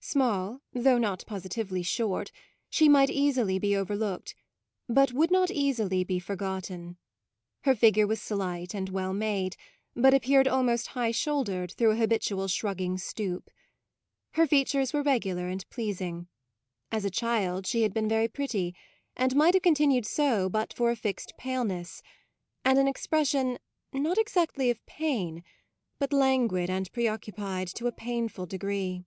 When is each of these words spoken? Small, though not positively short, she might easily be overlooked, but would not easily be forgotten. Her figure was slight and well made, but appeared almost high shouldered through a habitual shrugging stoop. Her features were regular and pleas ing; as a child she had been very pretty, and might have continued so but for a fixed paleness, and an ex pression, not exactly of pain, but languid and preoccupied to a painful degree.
Small, 0.00 0.62
though 0.72 0.96
not 0.96 1.22
positively 1.26 1.82
short, 1.82 2.32
she 2.70 2.88
might 2.88 3.10
easily 3.10 3.58
be 3.58 3.76
overlooked, 3.76 4.34
but 4.88 5.12
would 5.12 5.30
not 5.30 5.50
easily 5.50 6.02
be 6.02 6.18
forgotten. 6.18 6.96
Her 7.64 7.74
figure 7.74 8.06
was 8.06 8.18
slight 8.18 8.72
and 8.72 8.88
well 8.88 9.12
made, 9.12 9.54
but 9.94 10.14
appeared 10.14 10.48
almost 10.48 10.86
high 10.96 11.10
shouldered 11.10 11.72
through 11.72 11.90
a 11.90 11.96
habitual 11.96 12.48
shrugging 12.48 12.96
stoop. 12.96 13.50
Her 14.30 14.46
features 14.46 14.94
were 14.94 15.02
regular 15.02 15.48
and 15.48 15.68
pleas 15.68 16.00
ing; 16.00 16.26
as 16.90 17.04
a 17.04 17.10
child 17.10 17.66
she 17.66 17.82
had 17.82 17.92
been 17.92 18.08
very 18.08 18.28
pretty, 18.28 18.74
and 19.14 19.36
might 19.36 19.52
have 19.52 19.62
continued 19.62 20.06
so 20.06 20.48
but 20.48 20.72
for 20.72 20.90
a 20.90 20.96
fixed 20.96 21.34
paleness, 21.36 22.00
and 22.64 22.78
an 22.78 22.88
ex 22.88 23.06
pression, 23.06 23.58
not 23.92 24.16
exactly 24.16 24.70
of 24.70 24.86
pain, 24.86 25.44
but 25.98 26.14
languid 26.14 26.70
and 26.70 26.90
preoccupied 26.92 27.68
to 27.68 27.86
a 27.86 27.92
painful 27.92 28.46
degree. 28.46 29.04